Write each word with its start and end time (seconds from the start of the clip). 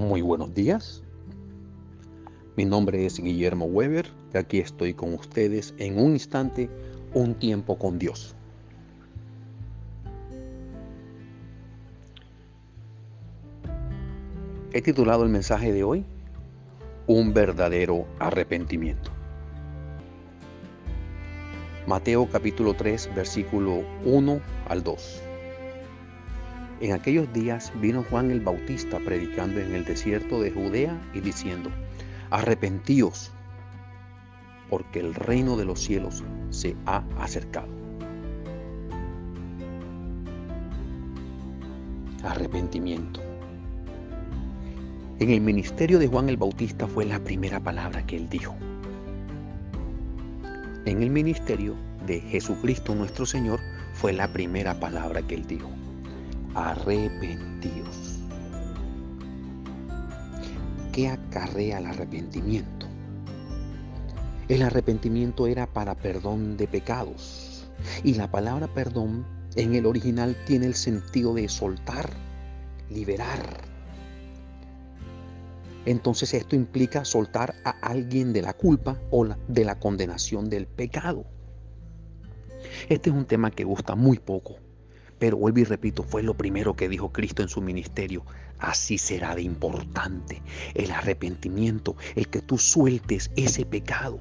Muy 0.00 0.22
buenos 0.22 0.54
días. 0.54 1.02
Mi 2.56 2.64
nombre 2.64 3.04
es 3.04 3.20
Guillermo 3.20 3.66
Weber 3.66 4.06
y 4.32 4.38
aquí 4.38 4.58
estoy 4.58 4.94
con 4.94 5.12
ustedes 5.12 5.74
en 5.76 5.98
un 5.98 6.12
instante, 6.12 6.70
un 7.12 7.34
tiempo 7.34 7.78
con 7.78 7.98
Dios. 7.98 8.34
He 14.72 14.80
titulado 14.80 15.22
el 15.22 15.28
mensaje 15.28 15.70
de 15.70 15.84
hoy 15.84 16.06
Un 17.06 17.34
verdadero 17.34 18.06
arrepentimiento. 18.20 19.10
Mateo 21.86 22.26
capítulo 22.32 22.72
3 22.72 23.10
versículo 23.14 23.82
1 24.06 24.40
al 24.66 24.82
2. 24.82 25.29
En 26.80 26.92
aquellos 26.92 27.30
días 27.34 27.70
vino 27.78 28.02
Juan 28.08 28.30
el 28.30 28.40
Bautista 28.40 28.98
predicando 29.00 29.60
en 29.60 29.74
el 29.74 29.84
desierto 29.84 30.40
de 30.40 30.50
Judea 30.50 30.98
y 31.12 31.20
diciendo, 31.20 31.70
arrepentíos, 32.30 33.30
porque 34.70 35.00
el 35.00 35.14
reino 35.14 35.58
de 35.58 35.66
los 35.66 35.78
cielos 35.78 36.24
se 36.48 36.74
ha 36.86 37.04
acercado. 37.18 37.68
Arrepentimiento. 42.22 43.20
En 45.18 45.28
el 45.28 45.42
ministerio 45.42 45.98
de 45.98 46.08
Juan 46.08 46.30
el 46.30 46.38
Bautista 46.38 46.86
fue 46.86 47.04
la 47.04 47.22
primera 47.22 47.60
palabra 47.60 48.06
que 48.06 48.16
él 48.16 48.30
dijo. 48.30 48.56
En 50.86 51.02
el 51.02 51.10
ministerio 51.10 51.76
de 52.06 52.22
Jesucristo 52.22 52.94
nuestro 52.94 53.26
Señor 53.26 53.60
fue 53.92 54.14
la 54.14 54.32
primera 54.32 54.80
palabra 54.80 55.20
que 55.20 55.34
él 55.34 55.46
dijo 55.46 55.70
arrepentidos. 56.54 58.18
¿Qué 60.92 61.08
acarrea 61.08 61.78
el 61.78 61.86
arrepentimiento? 61.86 62.86
El 64.48 64.62
arrepentimiento 64.62 65.46
era 65.46 65.66
para 65.66 65.94
perdón 65.94 66.56
de 66.56 66.66
pecados. 66.66 67.70
Y 68.02 68.14
la 68.14 68.30
palabra 68.30 68.66
perdón 68.66 69.24
en 69.54 69.74
el 69.74 69.86
original 69.86 70.36
tiene 70.46 70.66
el 70.66 70.74
sentido 70.74 71.34
de 71.34 71.48
soltar, 71.48 72.10
liberar. 72.90 73.62
Entonces 75.86 76.34
esto 76.34 76.56
implica 76.56 77.04
soltar 77.04 77.54
a 77.64 77.70
alguien 77.70 78.32
de 78.32 78.42
la 78.42 78.52
culpa 78.52 78.98
o 79.10 79.26
de 79.48 79.64
la 79.64 79.78
condenación 79.78 80.50
del 80.50 80.66
pecado. 80.66 81.24
Este 82.88 83.08
es 83.10 83.16
un 83.16 83.24
tema 83.24 83.50
que 83.50 83.64
gusta 83.64 83.94
muy 83.94 84.18
poco 84.18 84.56
pero 85.20 85.36
vuelvo 85.36 85.60
y 85.60 85.64
repito, 85.64 86.02
fue 86.02 86.22
lo 86.22 86.34
primero 86.34 86.74
que 86.74 86.88
dijo 86.88 87.12
Cristo 87.12 87.42
en 87.42 87.48
su 87.48 87.60
ministerio. 87.60 88.24
Así 88.58 88.96
será 88.96 89.34
de 89.34 89.42
importante 89.42 90.42
el 90.74 90.90
arrepentimiento, 90.90 91.94
el 92.16 92.28
que 92.28 92.40
tú 92.40 92.56
sueltes 92.56 93.30
ese 93.36 93.66
pecado, 93.66 94.18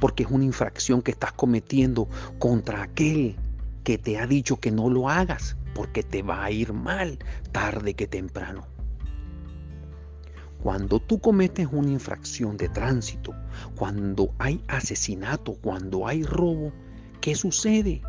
porque 0.00 0.24
es 0.24 0.30
una 0.30 0.44
infracción 0.44 1.02
que 1.02 1.12
estás 1.12 1.32
cometiendo 1.32 2.08
contra 2.40 2.82
aquel 2.82 3.36
que 3.84 3.96
te 3.96 4.18
ha 4.18 4.26
dicho 4.26 4.58
que 4.58 4.72
no 4.72 4.90
lo 4.90 5.08
hagas, 5.08 5.56
porque 5.72 6.02
te 6.02 6.22
va 6.22 6.44
a 6.44 6.50
ir 6.50 6.72
mal 6.72 7.18
tarde 7.52 7.94
que 7.94 8.08
temprano. 8.08 8.66
Cuando 10.64 10.98
tú 10.98 11.20
cometes 11.20 11.68
una 11.70 11.90
infracción 11.90 12.56
de 12.56 12.68
tránsito, 12.70 13.34
cuando 13.76 14.34
hay 14.38 14.64
asesinato, 14.66 15.54
cuando 15.60 16.08
hay 16.08 16.24
robo, 16.24 16.72
¿qué 17.20 17.36
sucede? 17.36 18.02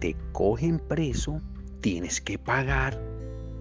Te 0.00 0.16
cogen 0.32 0.78
preso, 0.80 1.40
tienes 1.80 2.20
que 2.20 2.38
pagar 2.38 3.00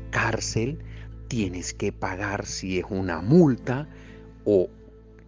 cárcel, 0.09 0.80
tienes 1.27 1.73
que 1.73 1.92
pagar 1.92 2.45
si 2.45 2.80
es 2.80 2.86
una 2.89 3.22
multa 3.22 3.88
o 4.45 4.67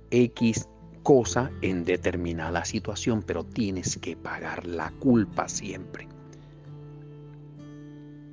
X 0.09 0.67
cosa 1.03 1.51
en 1.61 1.83
determinada 1.83 2.65
situación, 2.65 3.21
pero 3.21 3.43
tienes 3.43 3.97
que 3.97 4.15
pagar 4.15 4.65
la 4.65 4.91
culpa 4.99 5.47
siempre. 5.47 6.07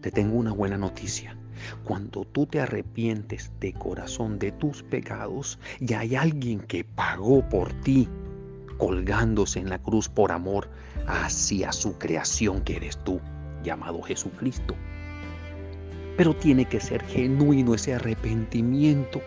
Te 0.00 0.10
tengo 0.10 0.38
una 0.38 0.52
buena 0.52 0.78
noticia. 0.78 1.36
Cuando 1.82 2.24
tú 2.24 2.46
te 2.46 2.60
arrepientes 2.60 3.50
de 3.58 3.72
corazón 3.72 4.38
de 4.38 4.52
tus 4.52 4.84
pecados, 4.84 5.58
ya 5.80 6.00
hay 6.00 6.14
alguien 6.14 6.60
que 6.60 6.84
pagó 6.84 7.46
por 7.48 7.72
ti 7.80 8.08
colgándose 8.78 9.58
en 9.58 9.68
la 9.68 9.78
cruz 9.78 10.08
por 10.08 10.32
amor 10.32 10.68
hacia 11.06 11.72
su 11.72 11.98
creación 11.98 12.62
que 12.62 12.76
eres 12.76 12.96
tú, 13.04 13.20
llamado 13.62 14.00
Jesucristo. 14.02 14.74
Pero 16.16 16.34
tiene 16.34 16.64
que 16.64 16.80
ser 16.80 17.02
genuino 17.04 17.74
ese 17.74 17.94
arrepentimiento. 17.94 19.20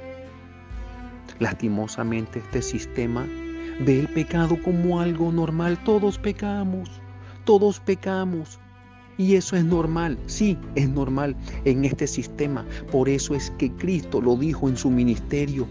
Lastimosamente 1.40 2.40
este 2.40 2.62
sistema 2.62 3.26
ve 3.86 4.00
el 4.00 4.08
pecado 4.10 4.58
como 4.64 5.00
algo 5.00 5.32
normal. 5.32 5.82
Todos 5.84 6.18
pecamos, 6.18 6.90
todos 7.46 7.80
pecamos. 7.80 8.60
Y 9.18 9.36
eso 9.36 9.56
es 9.56 9.64
normal, 9.64 10.18
sí, 10.26 10.58
es 10.76 10.90
normal 10.90 11.36
en 11.66 11.86
este 11.86 12.08
sistema. 12.08 12.66
Por 12.92 13.08
eso 13.08 13.36
es 13.36 13.52
que 13.52 13.72
Cristo 13.74 14.22
lo 14.22 14.36
dijo 14.36 14.68
en 14.68 14.78
su 14.78 14.90
ministerio. 14.90 15.68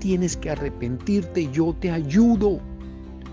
Tienes 0.00 0.36
que 0.36 0.50
arrepentirte, 0.50 1.48
yo 1.52 1.74
te 1.78 1.90
ayudo. 1.90 2.60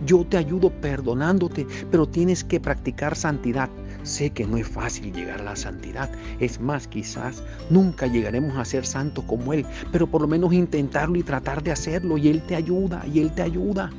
Yo 0.06 0.26
te 0.26 0.38
ayudo 0.38 0.70
perdonándote, 0.70 1.68
pero 1.92 2.08
tienes 2.08 2.44
que 2.44 2.60
practicar 2.60 3.16
santidad. 3.16 3.70
Sé 4.04 4.30
que 4.30 4.46
no 4.46 4.56
es 4.56 4.68
fácil 4.68 5.14
llegar 5.14 5.42
a 5.42 5.44
la 5.44 5.56
santidad. 5.56 6.10
Es 6.40 6.60
más, 6.62 6.88
quizás 6.88 7.44
nunca 7.70 8.08
llegaremos 8.08 8.58
a 8.58 8.64
ser 8.64 8.86
santos 8.86 9.26
como 9.26 9.52
Él, 9.54 9.66
pero 9.92 10.08
por 10.08 10.22
lo 10.22 10.28
menos 10.28 10.54
intentarlo 10.54 11.18
y 11.18 11.24
tratar 11.24 11.64
de 11.64 11.72
hacerlo. 11.72 12.18
Y 12.18 12.30
Él 12.30 12.42
te 12.44 12.56
ayuda, 12.56 13.06
y 13.14 13.20
Él 13.20 13.34
te 13.34 13.42
ayuda. 13.42 13.90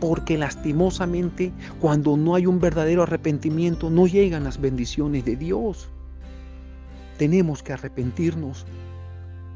Porque 0.00 0.38
lastimosamente, 0.38 1.52
cuando 1.80 2.16
no 2.16 2.34
hay 2.34 2.46
un 2.46 2.58
verdadero 2.58 3.02
arrepentimiento, 3.02 3.90
no 3.90 4.06
llegan 4.06 4.44
las 4.44 4.60
bendiciones 4.60 5.24
de 5.26 5.36
Dios. 5.36 5.88
Tenemos 7.18 7.62
que 7.62 7.74
arrepentirnos 7.74 8.64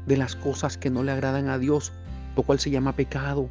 de 0.05 0.17
las 0.17 0.35
cosas 0.35 0.77
que 0.77 0.91
no 0.91 1.03
le 1.03 1.11
agradan 1.11 1.49
a 1.49 1.57
Dios, 1.57 1.91
lo 2.35 2.43
cual 2.43 2.59
se 2.59 2.69
llama 2.69 2.95
pecado 2.95 3.49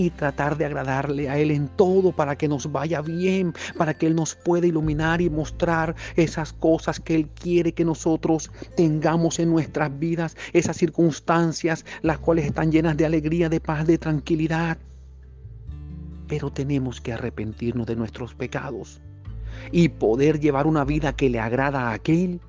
y 0.00 0.08
tratar 0.08 0.56
de 0.56 0.64
agradarle 0.64 1.28
a 1.28 1.36
Él 1.36 1.50
en 1.50 1.68
todo 1.68 2.12
para 2.12 2.34
que 2.34 2.48
nos 2.48 2.72
vaya 2.72 3.02
bien, 3.02 3.52
para 3.76 3.92
que 3.92 4.06
Él 4.06 4.14
nos 4.14 4.34
pueda 4.34 4.66
iluminar 4.66 5.20
y 5.20 5.28
mostrar 5.28 5.94
esas 6.16 6.54
cosas 6.54 6.98
que 6.98 7.14
Él 7.14 7.28
quiere 7.28 7.72
que 7.72 7.84
nosotros 7.84 8.50
tengamos 8.76 9.38
en 9.38 9.50
nuestras 9.50 9.98
vidas, 9.98 10.38
esas 10.54 10.78
circunstancias 10.78 11.84
las 12.00 12.16
cuales 12.16 12.46
están 12.46 12.72
llenas 12.72 12.96
de 12.96 13.04
alegría, 13.04 13.50
de 13.50 13.60
paz, 13.60 13.86
de 13.86 13.98
tranquilidad. 13.98 14.78
Pero 16.28 16.50
tenemos 16.50 17.02
que 17.02 17.12
arrepentirnos 17.12 17.86
de 17.86 17.96
nuestros 17.96 18.34
pecados 18.34 19.02
y 19.70 19.90
poder 19.90 20.40
llevar 20.40 20.66
una 20.66 20.86
vida 20.86 21.14
que 21.14 21.28
le 21.28 21.40
agrada 21.40 21.90
a 21.90 21.92
aquel 21.92 22.40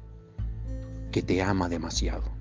que 1.11 1.21
te 1.21 1.41
ama 1.41 1.67
demasiado. 1.67 2.40